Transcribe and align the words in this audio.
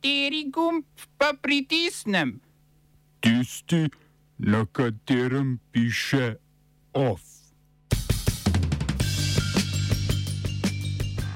Kateri 0.00 0.48
gumb 0.48 0.84
pa 1.18 1.36
pritisnem? 1.42 2.40
Tisti, 3.20 3.88
na 4.38 4.64
katerem 4.72 5.60
piše 5.72 6.40
OF. 6.92 7.20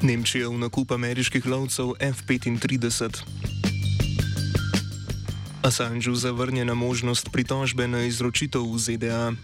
Nemčija 0.01 0.49
v 0.49 0.57
nakup 0.65 0.97
ameriških 0.97 1.47
lovcev 1.47 1.93
F-35. 2.01 3.21
Assangeu 5.63 6.15
zavrnjena 6.17 6.75
možnost 6.75 7.29
pritožbe 7.33 7.85
na 7.89 8.09
izročitev 8.09 8.65
v 8.65 8.79
ZDA. 8.81 9.37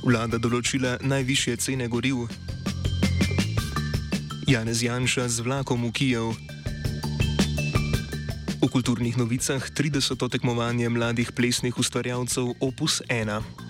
Vlada 0.00 0.40
določila 0.40 0.96
najvišje 1.04 1.60
cene 1.60 1.92
goriv. 1.92 2.24
Janez 4.48 4.80
Janša 4.80 5.28
z 5.28 5.44
vlakom 5.44 5.84
v 5.84 5.92
Kijev. 5.92 6.51
V 8.62 8.70
kulturnih 8.70 9.18
novicah 9.18 9.58
30. 9.58 10.14
tekmovanje 10.30 10.86
mladih 10.86 11.34
plesnih 11.34 11.74
ustvarjalcev 11.74 12.62
Opus 12.62 13.02
1. 13.10 13.61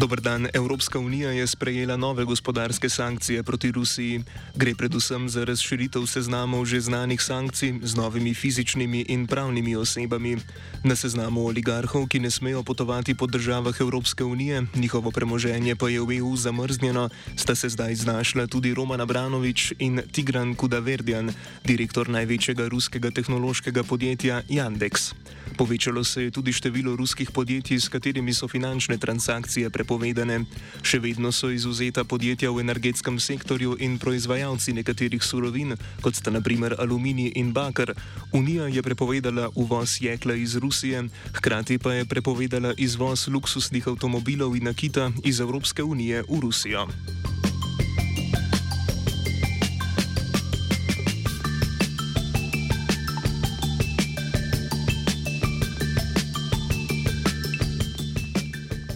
Dobr 0.00 0.20
dan. 0.20 0.48
Evropska 0.52 0.98
unija 0.98 1.30
je 1.30 1.46
sprejela 1.46 1.96
nove 1.96 2.24
gospodarske 2.24 2.88
sankcije 2.88 3.42
proti 3.42 3.70
Rusiji. 3.72 4.22
Gre 4.56 4.74
predvsem 4.74 5.28
za 5.28 5.44
razširitev 5.44 6.06
seznamov 6.06 6.64
že 6.64 6.80
znanih 6.80 7.20
sankcij 7.22 7.74
z 7.82 7.94
novimi 7.94 8.34
fizičnimi 8.34 9.04
in 9.08 9.26
pravnimi 9.26 9.76
osebami. 9.76 10.38
Na 10.84 10.96
seznamu 10.96 11.44
oligarhov, 11.44 12.08
ki 12.08 12.18
ne 12.18 12.30
smejo 12.30 12.62
potovati 12.62 13.14
po 13.14 13.26
državah 13.26 13.76
Evropske 13.80 14.24
unije, 14.24 14.64
njihovo 14.74 15.10
premoženje 15.10 15.76
pa 15.76 15.88
je 15.88 16.00
v 16.00 16.16
EU 16.16 16.36
zamrznjeno, 16.36 17.08
sta 17.36 17.54
se 17.54 17.68
zdaj 17.68 17.94
znašla 17.94 18.46
tudi 18.46 18.74
Roman 18.74 19.00
Abranovič 19.00 19.72
in 19.78 20.00
Tigran 20.12 20.54
Kudaverdjan, 20.54 21.32
direktor 21.64 22.08
največjega 22.08 22.68
ruskega 22.68 23.10
tehnološkega 23.10 23.84
podjetja 23.84 24.42
Yandex. 24.48 25.12
Povečalo 25.56 26.04
se 26.04 26.22
je 26.22 26.30
tudi 26.30 26.52
število 26.52 26.96
ruskih 26.96 27.30
podjetij, 27.30 27.80
s 27.80 27.88
katerimi 27.88 28.32
so 28.34 28.48
finančne 28.48 28.96
transakcije 28.98 29.70
prepovedane 29.70 29.89
prepovedane. 29.90 30.46
Še 30.86 31.00
vedno 31.02 31.32
so 31.34 31.50
izuzeta 31.50 32.04
podjetja 32.06 32.52
v 32.54 32.62
energetskem 32.62 33.18
sektorju 33.18 33.74
in 33.82 33.98
proizvajalci 33.98 34.72
nekaterih 34.78 35.22
surovin, 35.22 35.74
kot 36.00 36.14
sta 36.14 36.30
naprimer 36.30 36.78
aluminij 36.78 37.34
in 37.34 37.50
bakar. 37.52 37.94
Unija 38.32 38.70
je 38.70 38.82
prepovedala 38.86 39.50
uvoz 39.58 39.98
jekla 40.00 40.38
iz 40.38 40.54
Rusije, 40.62 41.08
hkrati 41.34 41.78
pa 41.82 41.98
je 41.98 42.06
prepovedala 42.06 42.74
izvoz 42.78 43.26
luksusnih 43.26 43.88
avtomobilov 43.88 44.54
in 44.54 44.70
nakita 44.70 45.10
iz 45.24 45.40
Evropske 45.40 45.82
unije 45.82 46.22
v 46.22 46.40
Rusijo. 46.40 46.86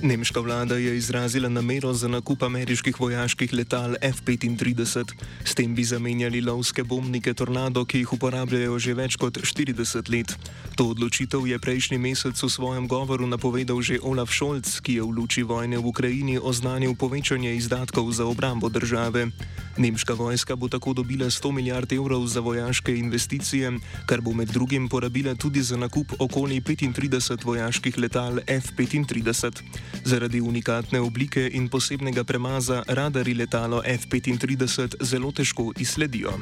Nemška 0.04 0.40
vlada 0.40 0.76
je 0.76 0.96
izrazila 0.96 1.48
namero 1.48 1.92
za 1.92 2.08
nakup 2.08 2.42
ameriških 2.42 3.00
vojaških 3.00 3.52
letal 3.52 3.96
F-35. 4.00 5.12
S 5.44 5.54
tem 5.54 5.74
bi 5.74 5.84
zamenjali 5.84 6.42
lovske 6.44 6.84
bombnike 6.84 7.34
Tornado, 7.34 7.84
ki 7.84 8.02
jih 8.02 8.12
uporabljajo 8.12 8.76
že 8.78 8.94
več 8.94 9.16
kot 9.16 9.40
40 9.40 10.12
let. 10.12 10.36
To 10.76 10.92
odločitev 10.92 11.48
je 11.48 11.56
prejšnji 11.58 11.98
mesec 11.98 12.36
v 12.36 12.52
svojem 12.52 12.84
govoru 12.84 13.24
napovedal 13.24 13.80
že 13.80 13.96
Olaf 14.04 14.28
Scholz, 14.28 14.84
ki 14.84 15.00
je 15.00 15.02
v 15.08 15.08
luči 15.08 15.40
vojne 15.40 15.80
v 15.80 15.88
Ukrajini 15.88 16.36
oznanil 16.36 16.92
povečanje 16.92 17.56
izdatkov 17.56 18.12
za 18.12 18.28
obrambo 18.28 18.68
države. 18.68 19.32
Nemška 19.78 20.14
vojska 20.14 20.56
bo 20.56 20.68
tako 20.68 20.92
dobila 20.92 21.26
100 21.26 21.52
milijard 21.52 21.92
evrov 21.92 22.26
za 22.26 22.40
vojaške 22.40 22.96
investicije, 22.96 23.72
kar 24.06 24.20
bo 24.20 24.32
med 24.32 24.48
drugim 24.48 24.88
porabila 24.88 25.34
tudi 25.34 25.62
za 25.62 25.76
nakup 25.76 26.12
okoli 26.18 26.60
35 26.60 27.44
vojaških 27.44 27.98
letal 27.98 28.38
F-35. 28.46 29.62
Zaradi 30.04 30.40
unikatne 30.40 31.00
oblike 31.00 31.50
in 31.52 31.68
posebnega 31.68 32.24
premaza 32.24 32.82
radari 32.88 33.34
letalo 33.34 33.82
F-35 33.84 34.94
zelo 35.00 35.32
težko 35.32 35.72
izsledijo. 35.78 36.32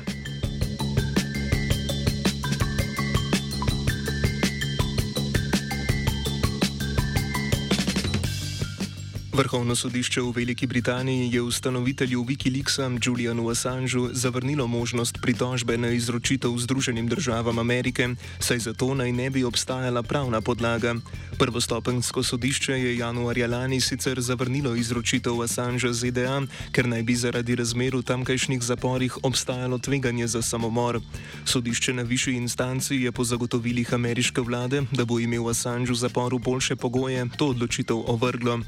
Vrhovno 9.43 9.75
sodišče 9.75 10.21
v 10.23 10.31
Veliki 10.31 10.67
Britaniji 10.67 11.35
je 11.35 11.43
ustanovitelju 11.43 12.25
Wikileaksa 12.25 12.87
Julianu 13.03 13.49
Assangeu 13.51 14.09
zavrnilo 14.13 14.67
možnost 14.67 15.19
pritožbe 15.23 15.75
na 15.79 15.91
izročitev 15.91 16.55
Združenim 16.59 17.09
državam 17.09 17.59
Amerike, 17.59 18.15
saj 18.39 18.59
za 18.59 18.73
to 18.73 18.95
naj 18.95 19.13
ne 19.13 19.31
bi 19.31 19.45
obstajala 19.45 20.03
pravna 20.03 20.41
podlaga. 20.41 20.95
Prvostopensko 21.39 22.23
sodišče 22.23 22.73
je 22.73 22.97
januarja 22.99 23.47
lani 23.47 23.81
sicer 23.81 24.21
zavrnilo 24.21 24.75
izročitev 24.75 25.43
Assangea 25.43 25.93
ZDA, 25.93 26.47
ker 26.71 26.87
naj 26.87 27.03
bi 27.03 27.19
zaradi 27.19 27.59
razmer 27.59 27.97
v 27.99 28.03
tamkajšnjih 28.03 28.63
zaporih 28.63 29.19
obstajalo 29.27 29.79
tveganje 29.79 30.27
za 30.27 30.43
samomor. 30.43 31.01
Sodišče 31.45 31.93
na 31.93 32.03
višji 32.03 32.39
instanci 32.39 32.95
je 32.95 33.13
po 33.13 33.25
zagotovilih 33.25 33.95
ameriške 33.95 34.41
vlade, 34.41 34.87
da 34.93 35.05
bo 35.05 35.19
imel 35.19 35.51
Assange 35.51 35.91
v 35.91 35.99
zaporu 35.99 36.39
boljše 36.39 36.77
pogoje, 36.77 37.27
to 37.37 37.51
odločitev 37.51 38.07
ovrglo. 38.07 38.61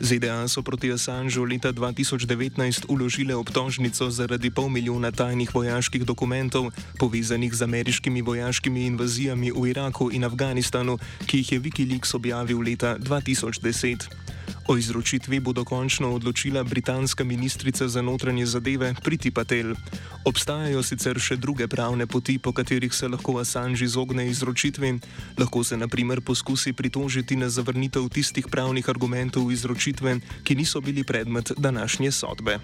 ZDA 0.00 0.21
so 0.48 0.62
proti 0.62 0.92
Assangeu 0.92 1.44
leta 1.44 1.72
2019 1.72 2.86
uložile 2.88 3.34
obtožnico 3.34 4.10
zaradi 4.10 4.50
pol 4.50 4.68
milijona 4.68 5.10
tajnih 5.10 5.54
vojaških 5.54 6.04
dokumentov, 6.04 6.70
povezanih 6.98 7.54
z 7.54 7.62
ameriškimi 7.62 8.22
vojaškimi 8.22 8.86
invazijami 8.86 9.50
v 9.50 9.70
Iraku 9.70 10.10
in 10.12 10.24
Afganistanu, 10.24 10.98
ki 11.26 11.38
jih 11.38 11.52
je 11.52 11.60
Wikileaks 11.60 12.14
objavil 12.14 12.60
leta 12.60 12.96
2010. 12.98 14.06
O 14.68 14.76
izročitvi 14.76 15.40
bo 15.40 15.52
dokončno 15.52 16.14
odločila 16.14 16.62
britanska 16.62 17.24
ministrica 17.24 17.88
za 17.88 18.02
notranje 18.02 18.46
zadeve 18.46 18.94
Priti 19.02 19.30
Patel. 19.30 19.74
Obstajajo 20.24 20.82
sicer 20.82 21.18
še 21.18 21.36
druge 21.36 21.66
pravne 21.68 22.06
poti, 22.06 22.38
po 22.38 22.52
katerih 22.52 22.94
se 22.94 23.08
lahko 23.08 23.38
Assange 23.42 23.84
izogne 23.84 24.28
izročitvi. 24.30 24.94
Lahko 25.38 25.64
se 25.64 25.76
naprimer 25.76 26.20
poskusi 26.20 26.72
pritožiti 26.72 27.36
na 27.36 27.50
zavrnitev 27.50 28.08
tistih 28.08 28.46
pravnih 28.46 28.88
argumentov 28.88 29.50
izročitve, 29.52 30.20
ki 30.44 30.54
niso 30.54 30.80
bili 30.80 31.04
predmet 31.04 31.52
današnje 31.58 32.12
sodbe. 32.12 32.58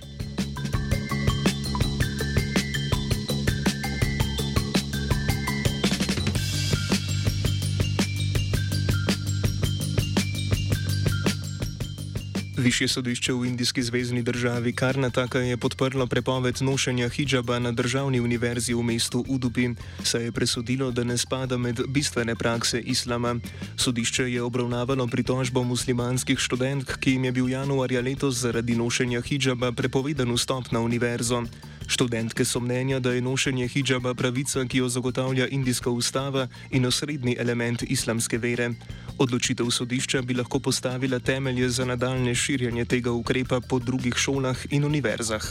Višje 12.69 12.89
sodišče 12.89 13.33
v 13.33 13.47
indijski 13.49 13.83
zvezdni 13.83 14.23
državi 14.23 14.73
Karnataka 14.77 15.39
je 15.39 15.56
podprlo 15.56 16.06
prepoved 16.06 16.61
nošenja 16.61 17.09
hijaba 17.09 17.59
na 17.59 17.73
državni 17.73 18.21
univerzi 18.21 18.75
v 18.75 18.83
mestu 18.83 19.25
Udupi, 19.29 19.71
saj 20.05 20.25
je 20.25 20.33
presodilo, 20.33 20.91
da 20.91 21.05
ne 21.05 21.17
spada 21.19 21.57
med 21.57 21.81
bistvene 21.89 22.37
prakse 22.37 22.81
islama. 22.81 23.41
Sodišče 23.77 24.28
je 24.33 24.43
obravnavalo 24.43 25.07
pritožbo 25.07 25.65
muslimanskih 25.65 26.39
študentk, 26.39 26.99
ki 27.01 27.17
jim 27.17 27.25
je 27.25 27.33
bil 27.33 27.49
januarja 27.49 28.05
letos 28.05 28.37
zaradi 28.45 28.77
nošenja 28.77 29.23
hijaba 29.25 29.73
prepovedan 29.73 30.37
vstop 30.37 30.69
na 30.73 30.81
univerzo. 30.81 31.45
Študentke 31.89 32.45
so 32.45 32.61
mnenja, 32.61 33.01
da 33.01 33.12
je 33.17 33.25
nošenje 33.25 33.69
hijaba 33.69 34.12
pravica, 34.15 34.67
ki 34.69 34.78
jo 34.78 34.89
zagotavlja 34.89 35.49
indijska 35.49 35.91
ustava 35.91 36.49
in 36.71 36.84
osrednji 36.84 37.37
element 37.41 37.83
islamske 37.83 38.39
vere. 38.39 38.75
Odločitev 39.19 39.71
sodišča 39.71 40.23
bi 40.23 40.34
lahko 40.34 40.59
postavila 40.59 41.19
temelje 41.19 41.69
za 41.69 41.84
nadaljne 41.84 42.34
širjenje 42.34 42.84
tega 42.84 43.12
ukrepa 43.12 43.61
po 43.61 43.78
drugih 43.78 44.15
šolah 44.15 44.59
in 44.71 44.84
univerzah. 44.84 45.42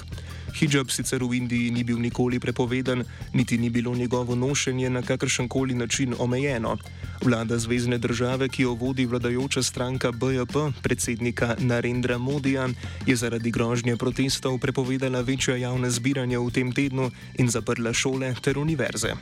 Hijab 0.56 0.90
sicer 0.90 1.24
v 1.24 1.36
Indiji 1.36 1.72
ni 1.72 1.84
bil 1.84 2.00
nikoli 2.00 2.40
prepovedan, 2.40 3.04
niti 3.34 3.58
ni 3.58 3.70
bilo 3.70 3.96
njegovo 3.96 4.36
nošenje 4.36 4.90
na 4.90 5.02
kakršen 5.02 5.48
koli 5.48 5.76
način 5.76 6.16
omejeno. 6.20 6.78
Vlada 7.24 7.58
zvezdne 7.58 7.98
države, 7.98 8.50
ki 8.50 8.64
jo 8.64 8.74
vodi 8.74 9.06
vladajoča 9.06 9.64
stranka 9.64 10.12
BJP, 10.12 10.82
predsednika 10.82 11.56
Narendra 11.60 12.18
Modija, 12.18 12.70
je 13.06 13.16
zaradi 13.16 13.52
grožnje 13.52 13.98
protestov 13.98 14.58
prepovedala 14.60 15.22
večja 15.22 15.56
javna 15.56 15.90
zbiranja 15.90 16.40
v 16.40 16.52
tem 16.52 16.72
tednu 16.72 17.12
in 17.38 17.50
zaprla 17.50 17.94
šole 17.94 18.36
ter 18.42 18.58
univerze. 18.58 19.14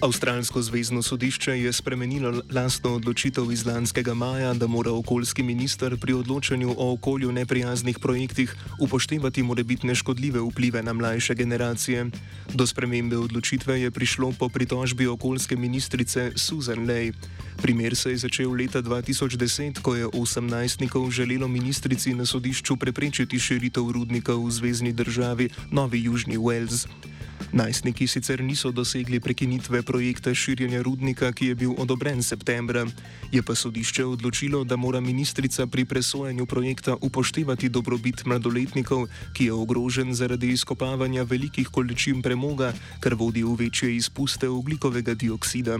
Avstralsko 0.00 0.62
zvezdno 0.62 1.02
sodišče 1.02 1.52
je 1.52 1.72
spremenilo 1.72 2.42
lastno 2.52 2.94
odločitev 2.94 3.52
iz 3.52 3.66
lanskega 3.66 4.14
maja, 4.14 4.54
da 4.54 4.66
mora 4.66 4.92
okoljski 4.92 5.42
minister 5.42 5.96
pri 6.00 6.12
odločanju 6.12 6.74
o 6.78 6.92
okolju 6.92 7.32
neprijaznih 7.32 7.98
projektih 7.98 8.56
upoštevati 8.80 9.42
morebitne 9.42 9.94
škodljive 9.94 10.40
vplive 10.40 10.82
na 10.82 10.92
mlajše 10.92 11.34
generacije. 11.34 12.10
Do 12.54 12.66
spremembe 12.66 13.16
odločitve 13.16 13.80
je 13.80 13.90
prišlo 13.90 14.32
po 14.38 14.48
pritožbi 14.48 15.06
okoljske 15.06 15.56
ministrice 15.56 16.32
Susan 16.36 16.86
Lay. 16.86 17.12
Primer 17.62 17.96
se 17.96 18.10
je 18.10 18.16
začel 18.16 18.52
leta 18.52 18.82
2010, 18.82 19.80
ko 19.80 19.94
je 19.94 20.06
18-nikov 20.06 21.10
želelo 21.10 21.48
ministrici 21.48 22.14
na 22.14 22.26
sodišču 22.26 22.76
preprečiti 22.76 23.38
širitev 23.38 23.90
rudnika 23.90 24.34
v 24.34 24.50
zvezdni 24.50 24.92
državi 24.92 25.48
Novi 25.70 26.02
Južni 26.02 26.38
Wales. 26.38 26.86
Najstniki 27.52 28.06
sicer 28.06 28.42
niso 28.42 28.72
dosegli 28.72 29.20
prekinitve 29.20 29.82
projekta 29.82 30.34
širjenja 30.34 30.82
rudnika, 30.82 31.32
ki 31.32 31.46
je 31.46 31.54
bil 31.54 31.72
odobren 31.78 32.22
septembra. 32.22 32.86
Je 33.32 33.42
pa 33.42 33.54
sodišče 33.54 34.04
odločilo, 34.04 34.64
da 34.64 34.76
mora 34.76 35.00
ministrica 35.00 35.66
pri 35.66 35.84
presojanju 35.84 36.46
projekta 36.46 36.96
upoštevati 37.00 37.68
dobrobit 37.68 38.26
mladoletnikov, 38.26 39.06
ki 39.32 39.44
je 39.44 39.52
ogrožen 39.52 40.14
zaradi 40.14 40.50
izkopavanja 40.52 41.22
velikih 41.22 41.68
količin 41.68 42.22
premoga, 42.22 42.72
kar 43.00 43.14
vodi 43.14 43.42
v 43.42 43.54
večje 43.54 43.96
izpuste 43.96 44.48
oglikovega 44.48 45.14
dioksida. 45.14 45.78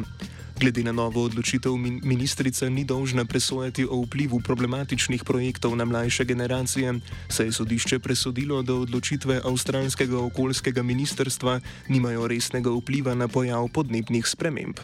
Glede 0.57 0.81
na 0.81 0.93
novo 0.93 1.21
odločitev, 1.29 1.77
ministrica 2.01 2.69
ni 2.69 2.85
dolžna 2.85 3.25
presojati 3.29 3.85
o 3.85 4.01
vplivu 4.01 4.41
problematičnih 4.41 5.25
projektov 5.25 5.77
na 5.77 5.85
mlajše 5.85 6.25
generacije, 6.25 6.95
saj 7.29 7.47
je 7.47 7.53
sodišče 7.53 7.99
presodilo, 7.99 8.63
da 8.63 8.75
odločitve 8.75 9.41
avstralskega 9.45 10.19
okoljskega 10.19 10.83
ministrstva 10.83 11.61
nimajo 11.89 12.27
resnega 12.27 12.73
vpliva 12.73 13.15
na 13.15 13.29
pojav 13.29 13.69
podnebnih 13.69 14.27
sprememb. 14.27 14.81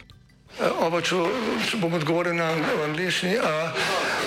Oba, 0.61 1.01
če, 1.01 1.17
če 1.65 1.81
bom 1.81 1.93
odgovoril 1.97 2.37
na 2.37 2.53
angliški. 2.85 3.33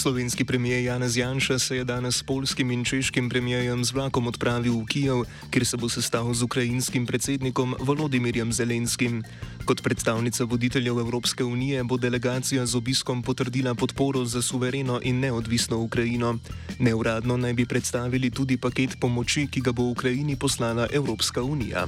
slovenski 0.00 0.44
premijer 0.44 0.84
Janez 0.84 1.16
Janša 1.16 1.58
se 1.58 1.76
je 1.76 1.84
danes 1.84 2.16
s 2.16 2.22
polskim 2.22 2.70
in 2.70 2.84
češkim 2.84 3.28
premijejem 3.28 3.84
z 3.84 3.92
vlakom 3.92 4.26
odpravil 4.26 4.80
v 4.80 4.86
Kijev, 4.86 5.24
kjer 5.50 5.66
se 5.66 5.76
bo 5.76 5.88
sestal 5.88 6.32
z 6.34 6.42
ukrajinskim 6.42 7.06
predsednikom 7.06 7.74
Volodimirjem 7.80 8.52
Zelenskim. 8.52 9.22
Kot 9.64 9.82
predstavnica 9.82 10.44
voditeljev 10.44 10.98
Evropske 10.98 11.44
unije 11.44 11.84
bo 11.84 11.96
delegacija 11.96 12.66
z 12.66 12.76
obiskom 12.76 13.22
potrdila 13.22 13.74
podporo 13.74 14.24
za 14.24 14.42
suvereno 14.42 15.00
in 15.02 15.20
neodvisno 15.20 15.78
Ukrajino. 15.78 16.38
Neuradno 16.78 17.36
naj 17.36 17.52
bi 17.52 17.66
predstavili 17.66 18.30
tudi 18.30 18.56
paket 18.56 18.96
pomoči, 19.00 19.46
ki 19.46 19.60
ga 19.60 19.72
bo 19.72 19.82
Ukrajini 19.82 20.36
poslala 20.36 20.88
Evropska 20.92 21.42
unija. 21.42 21.86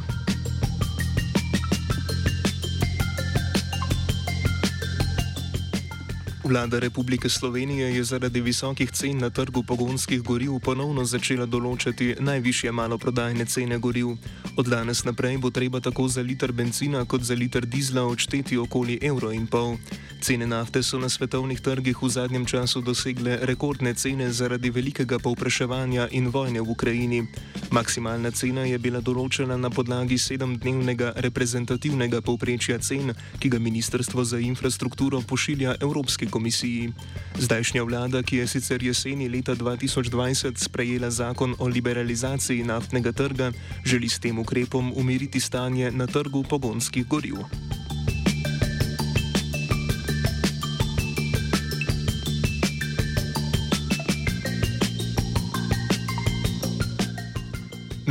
Vlada 6.45 6.79
Republike 6.79 7.29
Slovenije 7.29 7.95
je 7.95 8.05
zaradi 8.05 8.41
visokih 8.41 8.91
cen 8.91 9.19
na 9.19 9.31
trgu 9.31 9.63
pogonskih 9.63 10.23
goriv 10.23 10.59
ponovno 10.59 11.05
začela 11.05 11.47
določati 11.47 12.17
najvišje 12.19 12.73
maloprodajne 12.75 13.47
cene 13.47 13.79
goriv. 13.79 14.17
Od 14.59 14.67
danes 14.67 15.05
naprej 15.07 15.39
bo 15.39 15.51
treba 15.55 15.81
tako 15.81 16.09
za 16.09 16.23
liter 16.23 16.53
benzina 16.53 17.05
kot 17.05 17.23
za 17.23 17.35
liter 17.35 17.67
dizla 17.67 18.03
odšteti 18.03 18.59
okoli 18.59 18.99
evro 19.03 19.31
in 19.31 19.47
pol. 19.47 19.77
Cene 20.23 20.47
nafte 20.47 20.83
so 20.83 20.99
na 20.99 21.09
svetovnih 21.09 21.61
trgih 21.61 22.03
v 22.03 22.09
zadnjem 22.09 22.45
času 22.47 22.81
dosegle 22.81 23.39
rekordne 23.43 23.95
cene 23.95 24.33
zaradi 24.33 24.71
velikega 24.71 25.19
povpraševanja 25.19 26.09
in 26.11 26.29
vojne 26.31 26.61
v 26.63 26.71
Ukrajini. 26.71 27.23
Maksimalna 27.71 28.31
cena 28.31 28.63
je 28.67 28.79
bila 28.79 29.01
določena 29.01 29.57
na 29.59 29.71
podlagi 29.71 30.19
sedemdnevnega 30.19 31.15
reprezentativnega 31.27 32.21
povprečja 32.23 32.79
cen, 32.79 33.15
ki 33.39 33.49
ga 33.49 33.59
Ministrstvo 33.59 34.25
za 34.25 34.39
infrastrukturo 34.39 35.23
pošilja 35.27 35.75
Evropski 35.81 36.31
komisiji. 36.33 36.89
Zdajšnja 37.37 37.85
vlada, 37.85 38.23
ki 38.25 38.41
je 38.41 38.49
sicer 38.57 38.83
jeseni 38.83 39.29
leta 39.29 39.53
2020 39.53 40.57
sprejela 40.57 41.13
zakon 41.13 41.55
o 41.59 41.69
liberalizaciji 41.69 42.65
naftnega 42.65 43.13
trga, 43.13 43.53
želi 43.85 44.09
s 44.09 44.19
tem 44.19 44.39
ukrepom 44.39 44.93
umiriti 44.97 45.41
stanje 45.41 45.93
na 45.93 46.09
trgu 46.09 46.45
pogonskih 46.49 47.07
goriv. 47.07 47.45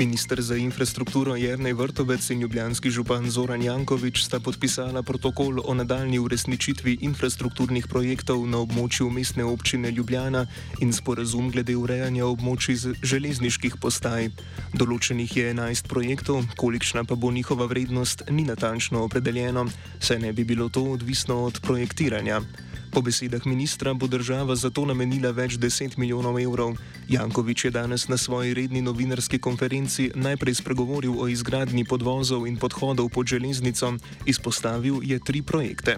Ministr 0.02 0.42
za 0.42 0.58
infrastrukturo 0.58 1.36
Jrnej 1.36 1.74
Vrtovec 1.74 2.30
in 2.30 2.40
ljubljanski 2.42 2.90
župan 2.90 3.30
Zoran 3.30 3.62
Jankovič 3.62 4.24
sta 4.24 4.40
podpisala 4.40 5.04
protokol 5.04 5.62
o 5.66 5.74
nadaljni 5.74 6.18
uresničitvi 6.20 6.98
infrastrukturnih 7.06 7.86
projektov 7.88 8.42
na 8.50 8.58
območju 8.66 9.12
mestne 9.14 9.46
občine 9.46 9.92
Ljubljana 9.92 10.48
in 10.82 10.90
sporazum 10.94 11.52
glede 11.54 11.78
urejanja 11.78 12.26
območij 12.26 12.98
železniških 13.06 13.78
postaj. 13.78 14.32
Določenih 14.74 15.38
je 15.38 15.54
11 15.54 15.86
projektov, 15.86 16.50
kolikšna 16.58 17.06
pa 17.06 17.14
bo 17.16 17.30
njihova 17.32 17.70
vrednost, 17.70 18.26
ni 18.34 18.50
natančno 18.50 19.06
opredeljeno, 19.06 19.70
saj 20.00 20.18
ne 20.20 20.34
bi 20.34 20.44
bilo 20.44 20.70
to 20.70 20.82
odvisno 20.98 21.44
od 21.46 21.62
projektiranja. 21.62 22.42
Po 22.92 23.02
besedah 23.02 23.46
ministra 23.46 23.94
bo 23.94 24.08
država 24.08 24.56
za 24.56 24.70
to 24.70 24.84
namenila 24.86 25.32
več 25.32 25.56
deset 25.56 25.96
milijonov 25.98 26.40
evrov. 26.40 26.76
Jankovič 27.08 27.66
je 27.66 27.72
danes 27.72 28.08
na 28.12 28.18
svoji 28.18 28.54
redni 28.54 28.82
novinarski 28.82 29.40
konferenci 29.40 30.12
najprej 30.16 30.60
spregovoril 30.60 31.16
o 31.16 31.28
izgradnji 31.32 31.86
podvozov 31.88 32.48
in 32.48 32.60
podhodov 32.60 33.10
pod 33.10 33.32
železnico, 33.32 33.96
izpostavil 34.28 35.00
je 35.04 35.20
tri 35.24 35.42
projekte. 35.42 35.98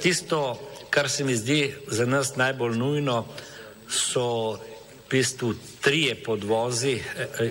Tisto, 0.00 0.56
kar 0.90 1.08
se 1.08 1.24
mi 1.24 1.36
zdi 1.36 1.74
za 1.88 2.06
nas 2.06 2.36
najbolj 2.36 2.76
nujno, 2.76 3.24
so 3.88 4.56
v 4.56 5.10
bistvu 5.10 5.54
trije 5.80 6.14
podvozi 6.24 6.92
e, 6.92 7.26
e, 7.40 7.50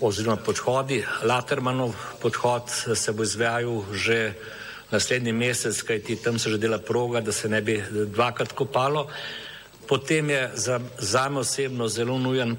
oziroma 0.00 0.36
podhodi. 0.36 1.04
Latermanov 1.22 1.94
podhod 2.22 2.70
se 2.94 3.12
bo 3.12 3.22
izvajal 3.22 3.84
že 3.92 4.32
naslednji 4.90 5.32
mesec, 5.32 5.82
kajti 5.82 6.16
tam 6.16 6.38
se 6.38 6.50
že 6.50 6.58
dela 6.58 6.78
proga, 6.78 7.20
da 7.20 7.32
se 7.32 7.48
ne 7.48 7.60
bi 7.62 7.82
dvakrat 7.90 8.52
kopalo. 8.52 9.08
Potem 9.88 10.30
je 10.30 10.50
za, 10.54 10.80
za 10.98 11.28
me 11.28 11.40
osebno 11.40 11.88
zelo 11.88 12.18
nujen 12.18 12.50
uh, 12.52 12.58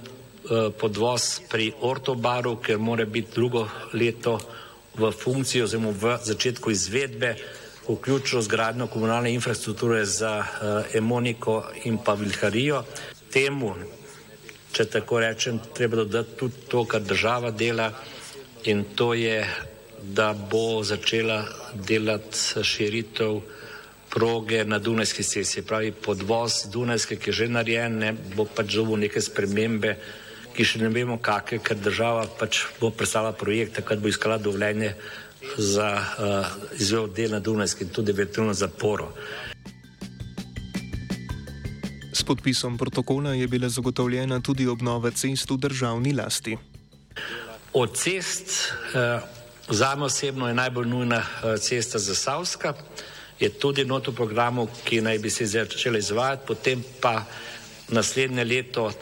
podvoz 0.80 1.40
pri 1.50 1.74
Ortobaru, 1.82 2.56
ker 2.56 2.80
mora 2.80 3.06
biti 3.06 3.32
drugo 3.36 3.68
leto 3.94 4.40
v 4.96 5.12
funkciji 5.12 5.62
oziroma 5.62 5.92
v 5.92 6.18
začetku 6.24 6.72
izvedbe, 6.72 7.36
vključno 7.88 8.42
z 8.42 8.48
gradnjo 8.48 8.88
komunalne 8.88 9.34
infrastrukture 9.34 10.06
za 10.06 10.40
uh, 10.40 10.96
Emoniko 10.96 11.64
in 11.84 11.98
pa 11.98 12.14
Vilharijo. 12.14 12.84
Temu, 13.32 13.76
če 14.72 14.86
tako 14.86 15.20
rečem, 15.20 15.60
treba 15.74 15.96
dodati 15.96 16.36
tudi 16.40 16.68
to, 16.68 16.86
kar 16.86 17.02
država 17.02 17.52
dela 17.52 17.92
in 18.64 18.84
to 18.96 19.14
je 19.14 19.44
da 20.14 20.34
bo 20.34 20.84
začela 20.84 21.46
delati 21.74 22.64
širitev 22.64 23.42
proge 24.10 24.64
na 24.66 24.80
Dunajski 24.80 25.24
cesti. 25.24 25.62
Pravi 25.62 25.92
podvoz 25.92 26.66
Dunajske, 26.72 27.16
ki 27.16 27.30
je 27.30 27.34
že 27.34 27.48
narejen, 27.48 28.00
ne, 28.00 28.14
bo 28.36 28.46
pač 28.46 28.76
dobil 28.80 29.04
neke 29.04 29.22
spremembe, 29.22 29.98
ki 30.56 30.66
še 30.66 30.82
ne 30.82 30.90
vemo 30.90 31.20
kakve, 31.22 31.60
ker 31.60 31.78
država 31.78 32.26
pač 32.40 32.64
bo 32.80 32.90
predstavila 32.90 33.36
projekt, 33.38 33.78
takrat 33.82 34.00
bo 34.00 34.10
iskala 34.10 34.40
dovoljenje 34.42 34.96
za 35.58 35.90
uh, 35.94 36.80
izvedbo 36.80 37.14
del 37.14 37.36
na 37.36 37.40
Dunajski 37.40 37.86
in 37.86 37.94
tudi 37.94 38.12
eventualno 38.12 38.54
zaporo. 38.54 39.12
S 42.14 42.24
podpisom 42.24 42.78
protokola 42.78 43.36
je 43.38 43.48
bila 43.48 43.70
zagotovljena 43.70 44.42
tudi 44.42 44.68
obnova 44.68 45.12
cest 45.12 45.52
v 45.52 45.58
državni 45.58 46.14
lasti. 46.18 46.58
Od 47.74 47.94
cest 47.94 48.74
uh, 48.96 49.37
Zame 49.70 50.06
osebno 50.06 50.48
je 50.48 50.54
najbolj 50.54 50.88
nujna 50.88 51.18
eh, 51.18 51.58
cesta 51.58 52.00
za 52.00 52.16
Savska, 52.16 52.74
je 53.40 53.50
tudi 53.50 53.86
not 53.86 54.08
v 54.08 54.16
programu, 54.16 54.68
ki 54.86 55.02
naj 55.02 55.20
bi 55.20 55.30
se 55.30 55.46
začela 55.46 55.98
izvajati, 55.98 56.48
potem 56.48 56.84
pa 57.02 57.26
naslednje 57.90 58.44
leto 58.44 58.86
uh, 58.86 58.94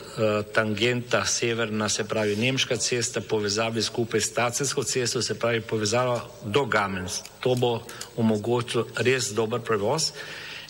tangenta 0.53 1.25
severna, 1.25 1.89
se 1.89 2.03
pravi 2.03 2.35
Nemška 2.35 2.77
cesta, 2.77 3.21
povezavi 3.21 3.81
skupaj 3.81 4.21
s 4.21 4.33
Tacensko 4.33 4.83
cesto, 4.83 5.21
se 5.21 5.39
pravi 5.39 5.61
povezava 5.61 6.21
do 6.43 6.65
Gamens. 6.65 7.21
To 7.39 7.55
bo 7.55 7.81
omogočilo 8.17 8.85
res 8.95 9.31
dober 9.33 9.61
prevoz. 9.61 10.11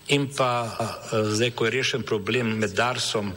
In 0.07 0.29
pa 0.37 0.63
uh, 0.63 1.27
zdaj, 1.31 1.51
ko 1.51 1.65
je 1.65 1.71
rešen 1.71 2.03
problem 2.03 2.55
med 2.59 2.71
Darsom 2.71 3.33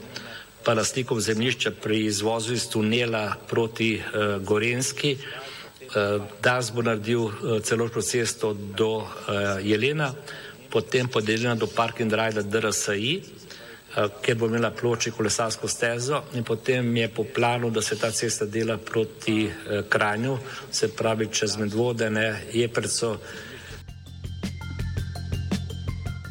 pa 0.63 0.75
lastnikom 0.75 1.21
zemljišča 1.21 1.71
pri 1.83 2.05
izvozu 2.07 2.53
iz 2.53 2.69
tunela 2.69 3.35
proti 3.49 4.03
Gorenski, 4.41 5.17
Dars 6.43 6.71
bo 6.71 6.83
naredil 6.83 7.25
uh, 7.25 7.33
celotno 7.65 8.03
cesto 8.03 8.53
do 8.53 9.01
uh, 9.01 9.07
Jelena, 9.63 10.13
potem 10.71 11.09
podeljena 11.09 11.55
do 11.55 11.67
parking 11.67 12.13
rajda 12.13 12.43
DRSI, 12.43 13.23
Eh, 13.97 14.09
ker 14.21 14.37
bo 14.37 14.47
imela 14.47 14.69
ploče 14.71 15.11
kolesarsko 15.17 15.69
stezo 15.69 16.19
in 16.37 16.45
potem 16.45 16.97
je 16.97 17.09
po 17.09 17.25
planu, 17.25 17.71
da 17.71 17.81
se 17.83 17.97
ta 17.97 18.11
cesta 18.13 18.45
dela 18.45 18.77
proti 18.77 19.47
eh, 19.47 19.83
Kranju, 19.89 20.39
se 20.71 20.89
pravi 20.97 21.29
čez 21.33 21.57
Medvodene, 21.57 22.43
Jeprco, 22.53 23.17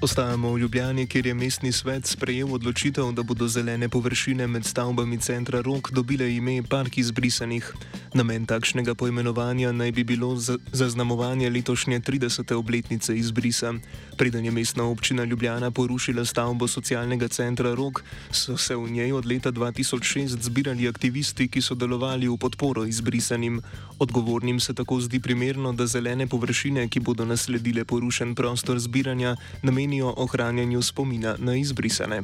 Ostajamo 0.08 0.54
v 0.54 0.60
Ljubljani, 0.60 1.08
kjer 1.08 1.26
je 1.28 1.34
mestni 1.34 1.72
svet 1.72 2.06
sprejel 2.08 2.54
odločitev, 2.56 3.10
da 3.12 3.24
bodo 3.28 3.48
zelene 3.48 3.90
površine 3.90 4.48
med 4.48 4.64
stavbami 4.66 5.18
centra 5.20 5.60
Rok 5.62 5.92
dobile 5.92 6.30
ime 6.36 6.64
Park 6.64 6.98
izbrisanih. 6.98 7.74
Namen 8.14 8.46
takšnega 8.48 8.96
poimenovanja 8.96 9.72
naj 9.72 9.92
bi 9.92 10.04
bilo 10.04 10.30
zaznamovanje 10.72 11.50
letošnje 11.50 12.00
30. 12.00 12.54
obletnice 12.54 13.18
izbrisa. 13.18 13.74
Preden 14.18 14.46
je 14.46 14.52
mestna 14.52 14.86
občina 14.88 15.24
Ljubljana 15.24 15.72
porušila 15.72 16.26
stavbo 16.26 16.68
socialnega 16.68 17.28
centra 17.28 17.76
Rok, 17.76 18.04
so 18.32 18.58
se 18.58 18.76
v 18.76 18.90
njej 18.90 19.12
od 19.12 19.26
leta 19.26 19.52
2006 19.52 20.40
zbirali 20.42 20.88
aktivisti, 20.88 21.48
ki 21.48 21.62
so 21.62 21.76
delovali 21.76 22.28
v 22.28 22.38
podporo 22.38 22.86
izbrisanim. 22.86 23.62
Odgovornim 24.00 24.60
se 24.60 24.74
tako 24.74 25.02
zdi 25.02 25.20
primerno, 25.20 25.74
da 25.74 25.88
zelene 25.88 26.28
površine, 26.28 26.88
ki 26.88 27.00
bodo 27.00 27.26
nasledile 27.26 27.86
porušen 27.86 28.36
prostor 28.36 28.80
zbiranja, 28.80 29.36
namenijo 29.62 29.97
menijo 29.98 30.14
o 30.18 30.24
ohranjanju 30.24 30.82
spomina 30.82 31.36
na 31.40 31.56
izbrisane. 31.56 32.22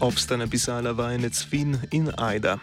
Obsta 0.00 0.36
napisala 0.36 0.92
vajenec 0.92 1.44
Fin 1.50 1.78
in 1.90 2.10
Aida. 2.16 2.58